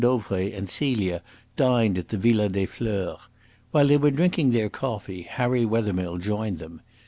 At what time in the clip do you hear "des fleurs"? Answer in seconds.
2.49-3.19